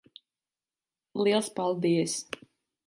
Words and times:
Liels 1.23 1.51
paldies. 1.61 2.21